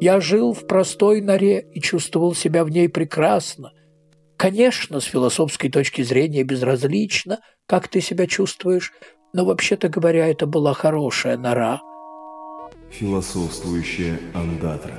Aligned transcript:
Я 0.00 0.20
жил 0.20 0.52
в 0.52 0.66
простой 0.66 1.20
норе 1.20 1.66
и 1.74 1.80
чувствовал 1.80 2.34
себя 2.34 2.64
в 2.64 2.70
ней 2.70 2.88
прекрасно. 2.88 3.72
Конечно, 4.36 5.00
с 5.00 5.04
философской 5.04 5.70
точки 5.70 6.02
зрения 6.02 6.44
безразлично, 6.44 7.40
как 7.66 7.88
ты 7.88 8.00
себя 8.00 8.26
чувствуешь, 8.28 8.92
но 9.32 9.44
вообще-то 9.44 9.88
говоря, 9.88 10.28
это 10.28 10.46
была 10.46 10.72
хорошая 10.72 11.36
нора. 11.36 11.80
Философствующая 12.90 14.20
андатра. 14.34 14.94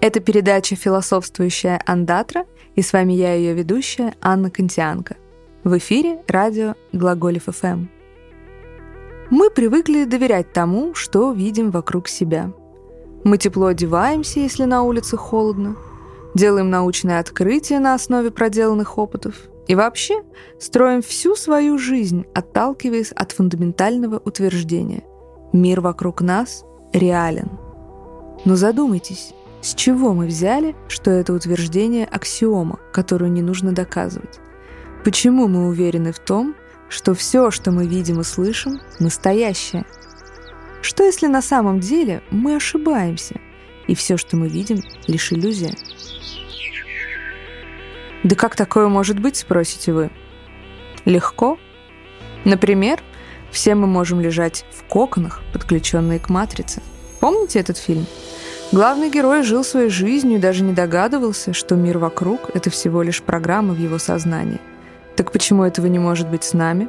Это 0.00 0.20
передача 0.20 0.76
«Философствующая 0.76 1.80
андатра», 1.86 2.44
и 2.74 2.82
с 2.82 2.92
вами 2.92 3.12
я, 3.14 3.34
ее 3.34 3.54
ведущая, 3.54 4.14
Анна 4.20 4.50
Контианко. 4.50 5.16
В 5.64 5.76
эфире 5.78 6.22
радио 6.28 6.74
«Глаголев 6.92 7.44
ФМ». 7.44 7.86
Мы 9.30 9.50
привыкли 9.50 10.04
доверять 10.04 10.52
тому, 10.52 10.94
что 10.94 11.32
видим 11.32 11.70
вокруг 11.70 12.08
себя. 12.08 12.52
Мы 13.24 13.38
тепло 13.38 13.66
одеваемся, 13.66 14.40
если 14.40 14.64
на 14.64 14.82
улице 14.82 15.16
холодно, 15.16 15.76
делаем 16.34 16.70
научные 16.70 17.18
открытия 17.18 17.78
на 17.78 17.94
основе 17.94 18.30
проделанных 18.30 18.98
опытов 18.98 19.34
и 19.66 19.74
вообще 19.74 20.22
строим 20.58 21.02
всю 21.02 21.34
свою 21.36 21.78
жизнь, 21.78 22.24
отталкиваясь 22.34 23.12
от 23.12 23.32
фундаментального 23.32 24.20
утверждения 24.24 25.02
«Мир 25.52 25.80
вокруг 25.80 26.20
нас 26.20 26.64
реален». 26.92 27.50
Но 28.44 28.56
задумайтесь, 28.56 29.34
с 29.60 29.74
чего 29.74 30.14
мы 30.14 30.26
взяли, 30.26 30.76
что 30.86 31.10
это 31.10 31.32
утверждение 31.32 32.06
аксиома, 32.06 32.78
которую 32.92 33.32
не 33.32 33.42
нужно 33.42 33.72
доказывать? 33.72 34.38
Почему 35.04 35.48
мы 35.48 35.68
уверены 35.68 36.12
в 36.12 36.18
том, 36.18 36.54
что 36.88 37.14
все, 37.14 37.50
что 37.50 37.70
мы 37.70 37.86
видим 37.86 38.20
и 38.20 38.24
слышим, 38.24 38.80
настоящее. 38.98 39.84
Что 40.82 41.04
если 41.04 41.26
на 41.26 41.42
самом 41.42 41.80
деле 41.80 42.22
мы 42.30 42.56
ошибаемся, 42.56 43.36
и 43.86 43.94
все, 43.94 44.16
что 44.16 44.36
мы 44.36 44.48
видим, 44.48 44.78
лишь 45.06 45.32
иллюзия? 45.32 45.74
Да 48.24 48.34
как 48.34 48.56
такое 48.56 48.88
может 48.88 49.18
быть, 49.18 49.36
спросите 49.36 49.92
вы? 49.92 50.10
Легко. 51.04 51.58
Например, 52.44 53.00
все 53.50 53.74
мы 53.74 53.86
можем 53.86 54.20
лежать 54.20 54.64
в 54.72 54.82
коконах, 54.84 55.42
подключенные 55.52 56.18
к 56.18 56.28
матрице. 56.28 56.82
Помните 57.20 57.58
этот 57.58 57.78
фильм? 57.78 58.06
Главный 58.70 59.10
герой 59.10 59.42
жил 59.42 59.64
своей 59.64 59.88
жизнью 59.88 60.38
и 60.38 60.40
даже 60.40 60.62
не 60.62 60.72
догадывался, 60.72 61.54
что 61.54 61.74
мир 61.74 61.98
вокруг— 61.98 62.50
это 62.54 62.70
всего 62.70 63.02
лишь 63.02 63.22
программа 63.22 63.72
в 63.72 63.78
его 63.78 63.98
сознании— 63.98 64.60
так 65.18 65.32
почему 65.32 65.64
этого 65.64 65.88
не 65.88 65.98
может 65.98 66.28
быть 66.28 66.44
с 66.44 66.52
нами? 66.52 66.88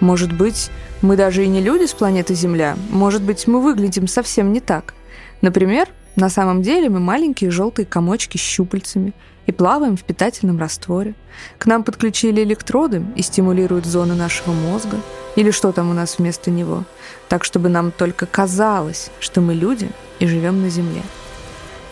Может 0.00 0.32
быть, 0.32 0.70
мы 1.02 1.16
даже 1.16 1.44
и 1.44 1.48
не 1.48 1.60
люди 1.60 1.86
с 1.86 1.92
планеты 1.92 2.34
Земля. 2.34 2.76
Может 2.90 3.22
быть, 3.22 3.46
мы 3.46 3.62
выглядим 3.62 4.08
совсем 4.08 4.52
не 4.52 4.60
так. 4.60 4.94
Например, 5.42 5.88
на 6.16 6.28
самом 6.28 6.62
деле 6.62 6.88
мы 6.88 7.00
маленькие 7.00 7.50
желтые 7.50 7.86
комочки 7.86 8.36
с 8.36 8.40
щупальцами 8.40 9.12
и 9.46 9.52
плаваем 9.52 9.96
в 9.96 10.04
питательном 10.04 10.58
растворе. 10.58 11.14
К 11.58 11.66
нам 11.66 11.84
подключили 11.84 12.42
электроды 12.42 13.02
и 13.16 13.22
стимулируют 13.22 13.86
зоны 13.86 14.14
нашего 14.14 14.52
мозга, 14.52 14.98
или 15.36 15.50
что 15.50 15.72
там 15.72 15.90
у 15.90 15.94
нас 15.94 16.18
вместо 16.18 16.50
него, 16.50 16.84
так 17.28 17.44
чтобы 17.44 17.68
нам 17.68 17.92
только 17.92 18.26
казалось, 18.26 19.10
что 19.20 19.40
мы 19.40 19.54
люди 19.54 19.90
и 20.18 20.26
живем 20.26 20.62
на 20.62 20.70
Земле. 20.70 21.02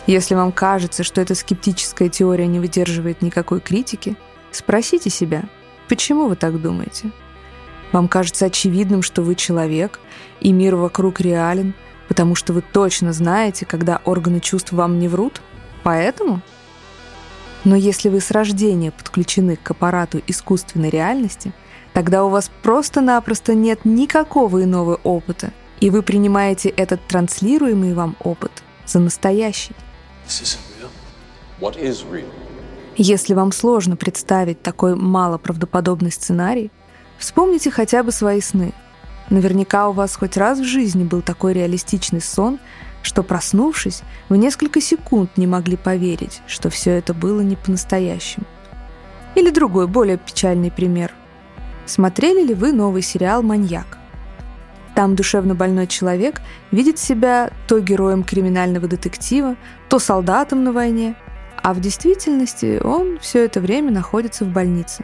Если 0.07 0.35
вам 0.35 0.51
кажется, 0.51 1.03
что 1.03 1.21
эта 1.21 1.35
скептическая 1.35 2.09
теория 2.09 2.47
не 2.47 2.59
выдерживает 2.59 3.21
никакой 3.21 3.59
критики– 3.59 4.15
Спросите 4.51 5.09
себя, 5.09 5.43
почему 5.87 6.27
вы 6.27 6.35
так 6.35 6.59
думаете? 6.61 7.11
Вам 7.91 8.07
кажется 8.07 8.45
очевидным, 8.45 9.01
что 9.01 9.21
вы 9.21 9.35
человек, 9.35 9.99
и 10.39 10.51
мир 10.51 10.75
вокруг 10.75 11.19
реален, 11.19 11.73
потому 12.07 12.35
что 12.35 12.53
вы 12.53 12.61
точно 12.61 13.13
знаете, 13.13 13.65
когда 13.65 14.01
органы 14.05 14.39
чувств 14.39 14.71
вам 14.71 14.99
не 14.99 15.07
врут? 15.07 15.41
Поэтому? 15.83 16.41
Но 17.63 17.75
если 17.75 18.09
вы 18.09 18.21
с 18.21 18.31
рождения 18.31 18.91
подключены 18.91 19.57
к 19.57 19.71
аппарату 19.71 20.21
искусственной 20.27 20.89
реальности, 20.89 21.51
тогда 21.93 22.23
у 22.23 22.29
вас 22.29 22.51
просто-напросто 22.61 23.53
нет 23.53 23.85
никакого 23.85 24.63
иного 24.63 24.99
опыта, 25.03 25.51
и 25.79 25.89
вы 25.89 26.03
принимаете 26.03 26.69
этот 26.69 27.05
транслируемый 27.07 27.93
вам 27.93 28.15
опыт 28.19 28.51
за 28.85 28.99
настоящий. 28.99 29.75
Если 32.95 33.33
вам 33.33 33.51
сложно 33.51 33.95
представить 33.95 34.61
такой 34.61 34.95
малоправдоподобный 34.95 36.11
сценарий, 36.11 36.71
вспомните 37.19 37.69
хотя 37.69 38.01
бы 38.01 38.11
свои 38.11 38.41
сны. 38.41 38.73
Наверняка 39.29 39.89
у 39.89 39.93
вас 39.93 40.15
хоть 40.15 40.37
раз 40.37 40.59
в 40.59 40.63
жизни 40.63 41.03
был 41.03 41.21
такой 41.21 41.53
реалистичный 41.53 42.21
сон, 42.21 42.57
что, 43.03 43.21
проснувшись, 43.21 44.01
вы 44.27 44.39
несколько 44.39 44.81
секунд 44.81 45.37
не 45.37 45.45
могли 45.45 45.77
поверить, 45.77 46.41
что 46.47 46.71
все 46.71 46.91
это 46.91 47.13
было 47.13 47.41
не 47.41 47.55
по-настоящему. 47.55 48.45
Или 49.35 49.51
другой, 49.51 49.87
более 49.87 50.17
печальный 50.17 50.71
пример. 50.71 51.13
Смотрели 51.85 52.43
ли 52.43 52.55
вы 52.55 52.71
новый 52.71 53.03
сериал 53.03 53.43
«Маньяк»? 53.43 53.99
Там 54.95 55.15
душевно 55.15 55.53
больной 55.53 55.85
человек 55.85 56.41
видит 56.71 56.97
себя 56.97 57.51
то 57.67 57.79
героем 57.79 58.23
криминального 58.23 58.87
детектива, 58.87 59.55
то 59.87 59.99
солдатом 59.99 60.63
на 60.63 60.73
войне– 60.73 61.15
а 61.61 61.73
в 61.73 61.79
действительности 61.79 62.79
он 62.83 63.19
все 63.19 63.45
это 63.45 63.59
время 63.59 63.91
находится 63.91 64.45
в 64.45 64.49
больнице. 64.49 65.03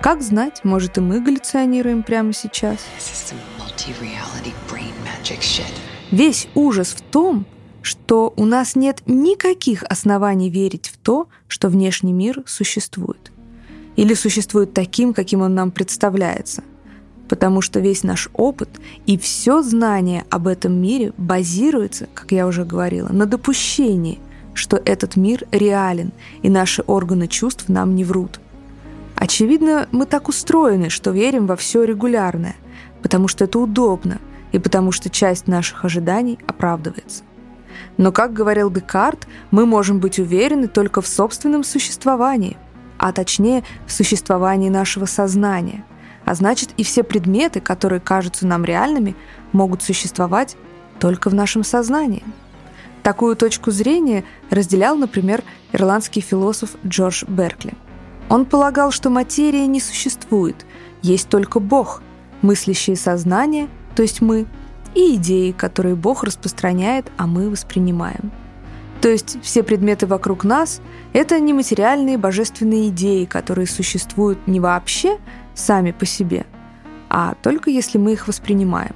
Как 0.00 0.22
знать, 0.22 0.64
может 0.64 0.98
и 0.98 1.00
мы 1.00 1.20
галлюционируем 1.20 2.02
прямо 2.02 2.32
сейчас. 2.32 2.78
Весь 6.10 6.48
ужас 6.54 6.88
в 6.88 7.00
том, 7.00 7.46
что 7.82 8.32
у 8.36 8.44
нас 8.44 8.76
нет 8.76 9.02
никаких 9.06 9.82
оснований 9.84 10.50
верить 10.50 10.88
в 10.88 10.96
то, 10.96 11.28
что 11.48 11.68
внешний 11.68 12.12
мир 12.12 12.42
существует. 12.46 13.32
Или 13.96 14.14
существует 14.14 14.72
таким, 14.72 15.12
каким 15.12 15.42
он 15.42 15.54
нам 15.54 15.70
представляется. 15.70 16.64
Потому 17.28 17.60
что 17.60 17.80
весь 17.80 18.02
наш 18.02 18.28
опыт 18.32 18.68
и 19.06 19.16
все 19.18 19.62
знание 19.62 20.24
об 20.30 20.46
этом 20.46 20.72
мире 20.80 21.12
базируется, 21.16 22.08
как 22.14 22.32
я 22.32 22.46
уже 22.46 22.64
говорила, 22.64 23.08
на 23.08 23.26
допущении– 23.26 24.18
что 24.54 24.80
этот 24.84 25.16
мир 25.16 25.46
реален, 25.52 26.12
и 26.42 26.48
наши 26.48 26.82
органы 26.86 27.28
чувств 27.28 27.68
нам 27.68 27.94
не 27.94 28.04
врут. 28.04 28.40
Очевидно, 29.20 29.86
мы 29.92 30.06
так 30.06 30.30
устроены, 30.30 30.88
что 30.88 31.10
верим 31.10 31.46
во 31.46 31.54
все 31.54 31.84
регулярное, 31.84 32.56
потому 33.02 33.28
что 33.28 33.44
это 33.44 33.58
удобно, 33.58 34.18
и 34.50 34.58
потому 34.58 34.92
что 34.92 35.10
часть 35.10 35.46
наших 35.46 35.84
ожиданий 35.84 36.38
оправдывается. 36.46 37.22
Но, 37.98 38.12
как 38.12 38.32
говорил 38.32 38.70
Декарт, 38.70 39.28
мы 39.50 39.66
можем 39.66 40.00
быть 40.00 40.18
уверены 40.18 40.68
только 40.68 41.02
в 41.02 41.06
собственном 41.06 41.64
существовании, 41.64 42.56
а 42.96 43.12
точнее 43.12 43.62
в 43.86 43.92
существовании 43.92 44.70
нашего 44.70 45.04
сознания. 45.04 45.84
А 46.24 46.34
значит, 46.34 46.70
и 46.78 46.82
все 46.82 47.02
предметы, 47.02 47.60
которые 47.60 48.00
кажутся 48.00 48.46
нам 48.46 48.64
реальными, 48.64 49.14
могут 49.52 49.82
существовать 49.82 50.56
только 50.98 51.28
в 51.28 51.34
нашем 51.34 51.62
сознании. 51.62 52.24
Такую 53.02 53.36
точку 53.36 53.70
зрения 53.70 54.24
разделял, 54.48 54.96
например, 54.96 55.42
ирландский 55.72 56.22
философ 56.22 56.70
Джордж 56.86 57.24
Беркли. 57.28 57.74
Он 58.30 58.46
полагал, 58.46 58.92
что 58.92 59.10
материя 59.10 59.66
не 59.66 59.80
существует, 59.80 60.64
есть 61.02 61.28
только 61.28 61.58
Бог, 61.60 62.00
мыслящее 62.42 62.96
сознание, 62.96 63.68
то 63.96 64.02
есть 64.02 64.22
мы, 64.22 64.46
и 64.94 65.16
идеи, 65.16 65.50
которые 65.50 65.96
Бог 65.96 66.22
распространяет, 66.22 67.10
а 67.16 67.26
мы 67.26 67.50
воспринимаем. 67.50 68.30
То 69.00 69.08
есть 69.08 69.38
все 69.42 69.62
предметы 69.62 70.06
вокруг 70.06 70.44
нас— 70.44 70.80
это 71.12 71.40
нематериальные 71.40 72.18
божественные 72.18 72.88
идеи, 72.90 73.24
которые 73.24 73.66
существуют 73.66 74.46
не 74.46 74.60
вообще 74.60 75.18
сами 75.54 75.90
по 75.90 76.06
себе, 76.06 76.46
а 77.08 77.34
только 77.42 77.70
если 77.70 77.98
мы 77.98 78.12
их 78.12 78.28
воспринимаем. 78.28 78.94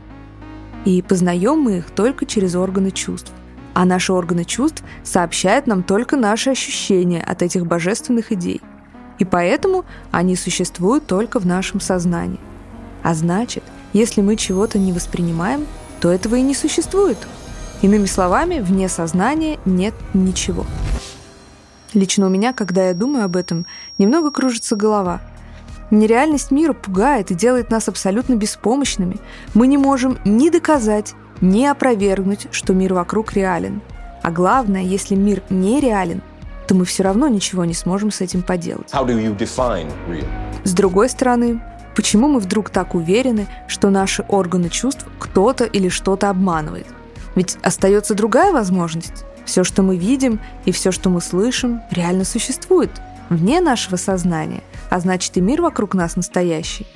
И 0.85 1.03
познаем 1.03 1.59
мы 1.59 1.79
их 1.79 1.91
только 1.91 2.25
через 2.25 2.55
органы 2.55 2.93
чувств 2.93 3.33
а 3.75 3.85
наши 3.85 4.13
органы 4.13 4.45
чувств 4.45 4.85
сообщают 5.03 5.67
нам 5.67 5.83
только 5.83 6.17
наши 6.17 6.51
ощущения 6.51 7.21
от 7.21 7.43
этих 7.43 7.67
божественных 7.67 8.31
идей. 8.31 8.61
И 9.19 9.25
поэтому 9.25 9.85
они 10.11 10.37
существуют 10.37 11.07
только 11.07 11.39
в 11.39 11.47
нашем 11.47 11.81
сознании. 11.81 12.41
А 13.03 13.15
значит, 13.15 13.63
если 13.93 14.21
мы 14.23 14.37
чего-то 14.37 14.79
не 14.79 14.93
воспринимаем, 14.93 15.67
то 16.01 16.11
этого 16.11 16.37
и 16.37 16.43
не 16.43 16.55
существует. 16.55 17.19
Иными 17.83 18.07
словами, 18.07 18.61
вне 18.61 18.89
сознания 18.89 19.59
нет 19.65 19.95
ничего. 20.15 20.65
Лично 21.93 22.27
у 22.27 22.29
меня, 22.29 22.53
когда 22.53 22.89
я 22.89 22.95
думаю 22.95 23.25
об 23.25 23.37
этом, 23.37 23.67
немного 23.99 24.31
кружится 24.31 24.75
голова. 24.75 25.21
Нереальность 25.91 26.51
мира 26.51 26.73
пугает 26.73 27.31
и 27.31 27.35
делает 27.35 27.71
нас 27.71 27.89
абсолютно 27.89 28.35
беспомощными. 28.35 29.19
Мы 29.55 29.67
не 29.67 29.79
можем 29.79 30.19
ни 30.25 30.49
доказать, 30.49 31.15
не 31.41 31.67
опровергнуть, 31.67 32.49
что 32.51 32.73
мир 32.73 32.95
вокруг 32.95 33.35
реален. 33.35 33.81
А 34.23 34.31
главное, 34.31 34.83
если 34.83 35.15
мир 35.15 35.43
не 35.51 35.81
реален, 35.81 36.23
то 36.67 36.75
мы 36.75 36.85
все 36.85 37.03
равно 37.03 37.29
ничего 37.29 37.65
не 37.65 37.75
сможем 37.75 38.11
с 38.11 38.21
этим 38.21 38.43
поделать. 38.43 38.89
С 40.65 40.73
другой 40.73 41.09
стороны, 41.09 41.61
почему 41.95 42.29
мы 42.29 42.41
вдруг 42.41 42.71
так 42.71 42.95
уверены, 42.95 43.47
что 43.69 43.91
наши 43.91 44.25
органы 44.29 44.69
чувств 44.69 45.07
кто-то 45.19 45.65
или 45.65 45.89
что-то 45.89 46.31
обманывает? 46.31 46.87
Ведь 47.35 47.59
остается 47.63 48.15
другая 48.15 48.53
возможность. 48.53 49.25
Все, 49.45 49.65
что 49.65 49.83
мы 49.83 49.97
видим 49.97 50.41
и 50.65 50.73
все, 50.73 50.91
что 50.91 51.11
мы 51.11 51.21
слышим, 51.21 51.83
реально 51.91 52.25
существует 52.25 52.91
вне 53.29 53.61
нашего 53.61 53.97
сознания, 53.97 54.63
а 54.91 55.01
значит 55.01 55.37
и 55.37 55.41
мир 55.41 55.63
вокруг 55.63 55.95
нас 55.95 56.17
настоящий. 56.17 56.87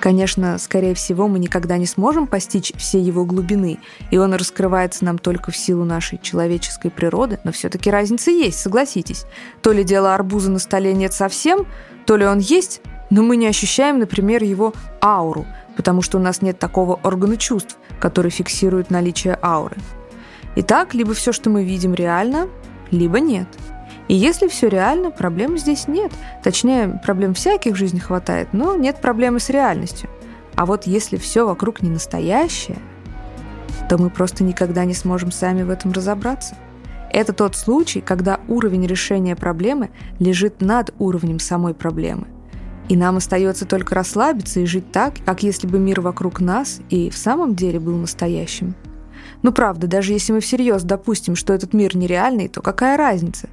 Конечно, 0.00 0.58
скорее 0.58 0.94
всего, 0.94 1.26
мы 1.26 1.38
никогда 1.38 1.78
не 1.78 1.86
сможем 1.86 2.26
постичь 2.26 2.72
все 2.76 3.00
его 3.00 3.24
глубины, 3.24 3.78
и 4.10 4.18
он 4.18 4.34
раскрывается 4.34 5.04
нам 5.04 5.18
только 5.18 5.50
в 5.50 5.56
силу 5.56 5.84
нашей 5.84 6.18
человеческой 6.18 6.90
природы, 6.90 7.40
но 7.44 7.52
все-таки 7.52 7.90
разница 7.90 8.30
есть, 8.30 8.58
согласитесь. 8.58 9.24
То 9.62 9.72
ли 9.72 9.84
дело 9.84 10.14
арбуза 10.14 10.50
на 10.50 10.58
столе 10.58 10.92
нет 10.92 11.12
совсем, 11.12 11.66
то 12.04 12.16
ли 12.16 12.26
он 12.26 12.38
есть, 12.38 12.82
но 13.10 13.22
мы 13.22 13.36
не 13.36 13.46
ощущаем, 13.46 13.98
например, 13.98 14.42
его 14.42 14.74
ауру, 15.02 15.46
потому 15.76 16.02
что 16.02 16.18
у 16.18 16.20
нас 16.20 16.42
нет 16.42 16.58
такого 16.58 17.00
органа 17.02 17.36
чувств, 17.36 17.78
который 17.98 18.30
фиксирует 18.30 18.90
наличие 18.90 19.38
ауры. 19.42 19.76
Итак, 20.56 20.94
либо 20.94 21.14
все, 21.14 21.32
что 21.32 21.50
мы 21.50 21.64
видим, 21.64 21.94
реально, 21.94 22.48
либо 22.90 23.18
нет– 23.18 23.48
и 24.08 24.14
если 24.14 24.48
все 24.48 24.68
реально, 24.68 25.10
проблем 25.10 25.58
здесь 25.58 25.88
нет. 25.88 26.12
Точнее, 26.42 27.00
проблем 27.04 27.34
всяких 27.34 27.72
в 27.72 27.76
жизни 27.76 27.98
хватает, 27.98 28.48
но 28.52 28.76
нет 28.76 29.00
проблемы 29.00 29.40
с 29.40 29.50
реальностью. 29.50 30.08
А 30.54 30.64
вот 30.64 30.86
если 30.86 31.16
все 31.16 31.46
вокруг 31.46 31.82
не 31.82 31.90
настоящее, 31.90 32.78
то 33.88 33.98
мы 33.98 34.10
просто 34.10 34.44
никогда 34.44 34.84
не 34.84 34.94
сможем 34.94 35.30
сами 35.30 35.62
в 35.62 35.70
этом 35.70 35.92
разобраться. 35.92 36.56
Это 37.12 37.32
тот 37.32 37.56
случай, 37.56 38.00
когда 38.00 38.40
уровень 38.48 38.86
решения 38.86 39.36
проблемы 39.36 39.90
лежит 40.18 40.60
над 40.60 40.92
уровнем 40.98 41.38
самой 41.38 41.74
проблемы. 41.74 42.26
И 42.88 42.96
нам 42.96 43.16
остается 43.16 43.66
только 43.66 43.94
расслабиться 43.94 44.60
и 44.60 44.66
жить 44.66 44.92
так, 44.92 45.14
как 45.24 45.42
если 45.42 45.66
бы 45.66 45.78
мир 45.78 46.00
вокруг 46.00 46.40
нас 46.40 46.80
и 46.88 47.10
в 47.10 47.16
самом 47.16 47.56
деле 47.56 47.80
был 47.80 47.96
настоящим. 47.96 48.74
Ну 49.42 49.52
правда, 49.52 49.86
даже 49.86 50.12
если 50.12 50.32
мы 50.32 50.40
всерьез 50.40 50.82
допустим, 50.82 51.34
что 51.36 51.52
этот 51.52 51.74
мир 51.74 51.96
нереальный, 51.96 52.48
то 52.48 52.62
какая 52.62 52.96
разница? 52.96 53.48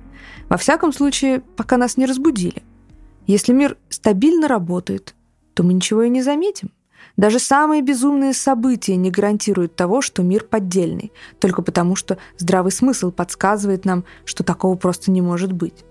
Во 0.50 0.58
всяком 0.58 0.94
случае, 0.94 1.42
пока 1.56 1.78
нас 1.78 1.98
не 1.98 2.06
разбудили. 2.06 2.64
Если 3.28 3.54
мир 3.54 3.78
стабильно 3.90 4.48
работает, 4.48 5.16
то 5.54 5.64
мы 5.64 5.74
ничего 5.74 6.04
и 6.04 6.10
не 6.10 6.22
заметим. 6.22 6.72
Даже 7.16 7.40
самые 7.40 7.82
безумные 7.82 8.34
события 8.34 8.96
не 8.96 9.12
гарантируют 9.12 9.76
того, 9.76 10.02
что 10.02 10.24
мир 10.24 10.44
поддельный, 10.44 11.12
только 11.40 11.62
потому 11.62 11.96
что 11.96 12.18
здравый 12.38 12.72
смысл 12.72 13.12
подсказывает 13.12 13.86
нам, 13.86 14.04
что 14.26 14.44
такого 14.44 14.76
просто 14.76 15.12
не 15.12 15.22
может 15.22 15.52
быть. 15.52 15.86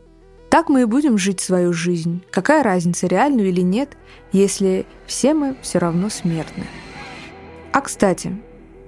Так 0.50 0.69
мы 0.69 0.82
и 0.82 0.87
будем 0.87 1.17
жить 1.17 1.40
свою 1.40 1.73
жизнь. 1.73 2.23
Какая 2.31 2.62
разница, 2.62 3.06
реальную 3.06 3.49
или 3.49 3.62
нет, 3.62 3.96
если 4.32 4.84
все 5.06 5.32
мы 5.32 5.56
все 5.62 5.79
равно 5.79 6.11
смертны. 6.11 6.67
А 7.73 7.81
кстати, 7.81 8.37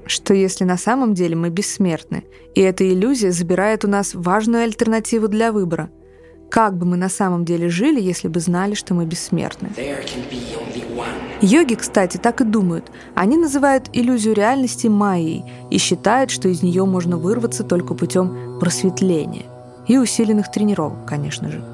что 0.07 0.35
если 0.35 0.65
на 0.65 0.77
самом 0.77 1.15
деле 1.15 1.37
мы 1.37 1.51
бессмертны, 1.51 2.25
и 2.55 2.61
эта 2.61 2.89
иллюзия 2.89 3.33
забирает 3.33 3.85
у 3.85 3.89
нас 3.89 4.15
важную 4.15 4.65
альтернативу 4.65 5.29
для 5.29 5.53
выбора. 5.53 5.91
Как 6.51 6.77
бы 6.77 6.87
мы 6.87 6.97
на 6.97 7.09
самом 7.09 7.45
деле 7.45 7.69
жили, 7.69 8.01
если 8.01 8.29
бы 8.29 8.39
знали, 8.41 8.75
что 8.75 8.95
мы 8.95 9.07
бессмертны? 9.07 9.71
Йоги, 11.41 11.75
кстати, 11.75 12.17
так 12.17 12.41
и 12.41 12.45
думают. 12.45 12.91
Они 13.15 13.37
называют 13.37 13.91
иллюзию 13.93 14.35
реальности 14.35 14.87
майей 14.87 15.45
и 15.71 15.79
считают, 15.79 16.31
что 16.31 16.49
из 16.49 16.63
нее 16.63 16.85
можно 16.85 17.17
вырваться 17.17 17.65
только 17.65 17.95
путем 17.95 18.59
просветления. 18.61 19.47
И 19.89 19.99
усиленных 19.99 20.51
тренировок, 20.51 21.07
конечно 21.07 21.51
же. 21.51 21.74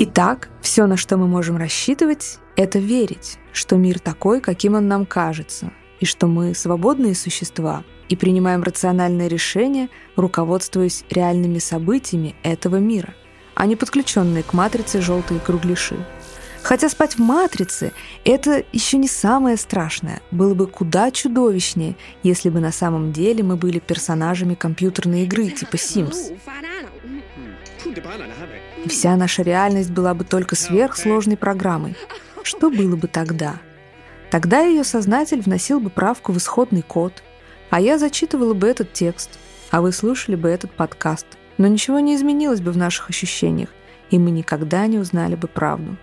Итак, 0.00 0.48
все, 0.60 0.86
на 0.86 0.96
что 0.96 1.16
мы 1.16 1.26
можем 1.26 1.56
рассчитывать, 1.56 2.38
это 2.54 2.78
верить, 2.78 3.36
что 3.52 3.74
мир 3.74 3.98
такой, 3.98 4.40
каким 4.40 4.76
он 4.76 4.86
нам 4.86 5.04
кажется, 5.04 5.72
и 5.98 6.04
что 6.04 6.28
мы 6.28 6.54
свободные 6.54 7.16
существа 7.16 7.82
и 8.08 8.14
принимаем 8.14 8.62
рациональные 8.62 9.28
решения, 9.28 9.88
руководствуясь 10.14 11.04
реальными 11.10 11.58
событиями 11.58 12.36
этого 12.44 12.76
мира, 12.76 13.12
а 13.56 13.66
не 13.66 13.74
подключенные 13.74 14.44
к 14.44 14.52
матрице 14.52 15.02
желтые 15.02 15.40
кругляши. 15.40 15.96
Хотя 16.62 16.88
спать 16.88 17.16
в 17.16 17.18
матрице– 17.18 17.90
это 18.24 18.62
еще 18.72 18.98
не 18.98 19.08
самое 19.08 19.56
страшное. 19.56 20.22
Было 20.30 20.54
бы 20.54 20.68
куда 20.68 21.10
чудовищнее, 21.10 21.96
если 22.22 22.50
бы 22.50 22.60
на 22.60 22.70
самом 22.70 23.12
деле 23.12 23.42
мы 23.42 23.56
были 23.56 23.80
персонажами 23.80 24.54
компьютерной 24.54 25.24
игры 25.24 25.50
типа 25.50 25.74
Sims. 25.74 26.38
Вся 28.86 29.16
наша 29.16 29.42
реальность 29.42 29.90
была 29.90 30.14
бы 30.14 30.24
только 30.24 30.56
сверхсложной 30.56 31.36
программой– 31.36 31.96
что 32.48 32.70
было 32.70 32.96
бы 32.96 33.08
тогда? 33.08 33.56
Тогда 34.30 34.60
ее 34.60 34.82
сознатель 34.82 35.42
вносил 35.42 35.80
бы 35.80 35.90
правку 35.90 36.32
в 36.32 36.38
исходный 36.38 36.80
код, 36.80 37.22
а 37.68 37.78
я 37.78 37.98
зачитывала 37.98 38.54
бы 38.54 38.66
этот 38.68 38.94
текст, 38.94 39.38
а 39.70 39.82
вы 39.82 39.92
слушали 39.92 40.34
бы 40.34 40.48
этот 40.48 40.72
подкаст. 40.72 41.26
Но 41.58 41.66
ничего 41.66 42.00
не 42.00 42.14
изменилось 42.14 42.62
бы 42.62 42.72
в 42.72 42.78
наших 42.78 43.10
ощущениях, 43.10 43.68
и 44.08 44.18
мы 44.18 44.30
никогда 44.30 44.86
не 44.86 44.98
узнали 44.98 45.34
бы 45.34 45.46
правду. 45.46 45.98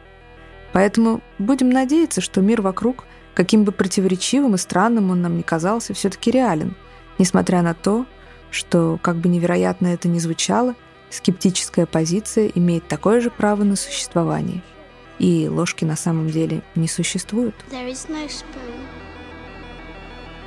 Поэтому 0.71 1.21
будем 1.39 1.71
надеяться, 1.71 2.21
что 2.21 2.41
мир 2.41 2.61
вокруг, 2.61 3.05
каким 3.33 3.63
бы 3.63 3.71
противоречивым 3.71 4.53
и 4.53 4.59
странным 4.59 5.09
он 5.09 5.23
нам 5.23 5.37
ни 5.37 5.41
казался, 5.41 5.95
все-таки 5.95 6.29
реален, 6.29 6.75
несмотря 7.17 7.63
на 7.63 7.73
то, 7.73 8.05
что, 8.51 8.99
как 9.01 9.15
бы 9.15 9.29
невероятно 9.29 9.87
это 9.87 10.09
ни 10.09 10.19
звучало, 10.19 10.75
скептическая 11.15 11.85
позиция 11.85 12.47
имеет 12.55 12.87
такое 12.87 13.21
же 13.21 13.29
право 13.29 13.63
на 13.63 13.75
существование– 13.75 14.61
и 15.19 15.47
ложки 15.47 15.85
на 15.85 15.95
самом 15.95 16.29
деле 16.29 16.61
не 16.75 16.87
существует. 16.87 17.55
No 17.71 18.29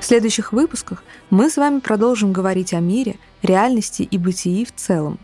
в 0.00 0.04
следующих 0.04 0.52
выпусках 0.52 1.02
мы 1.28 1.50
с 1.50 1.56
вами 1.56 1.80
продолжим 1.80 2.32
говорить 2.32 2.72
о 2.72 2.80
мире, 2.80 3.18
реальности 3.42 4.02
и 4.02 4.16
бытии 4.16 4.64
в 4.64 4.72
целом. 4.74 5.18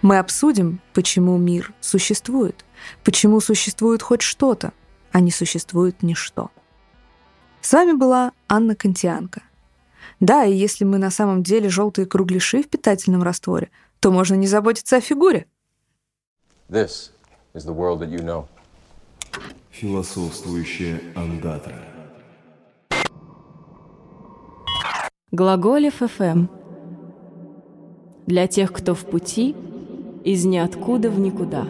Мы 0.00 0.18
обсудим, 0.18 0.80
почему 0.92 1.38
мир 1.38 1.72
существует, 1.80 2.64
почему 3.04 3.40
существует 3.40 4.02
хоть 4.02 4.22
что-то, 4.22 4.72
а 5.12 5.20
не 5.20 5.30
существует 5.30 6.02
ничто. 6.02 6.50
С 7.60 7.72
вами 7.72 7.92
была 7.92 8.32
Анна 8.48 8.74
Кантианка. 8.74 9.42
Да, 10.18 10.44
и 10.44 10.52
если 10.52 10.84
мы 10.84 10.98
на 10.98 11.10
самом 11.10 11.44
деле 11.44 11.68
желтые 11.68 12.06
кругляши 12.06 12.64
в 12.64 12.68
питательном 12.68 13.22
растворе, 13.22 13.70
то 14.02 14.10
можно 14.10 14.34
не 14.34 14.48
заботиться 14.48 14.96
о 14.96 15.00
фигуре. 15.00 15.46
This 16.68 17.12
is 17.54 17.64
the 17.64 17.72
world 17.72 18.00
that 18.00 18.10
you 18.10 18.20
know. 18.20 18.46
Философствующая 19.70 21.00
андатра. 21.14 21.76
Глаголев 25.30 25.94
ФМ. 25.94 26.48
Для 28.26 28.48
тех, 28.48 28.72
кто 28.72 28.94
в 28.96 29.04
пути, 29.06 29.54
из 30.24 30.44
ниоткуда 30.44 31.08
в 31.08 31.20
никуда. 31.20 31.64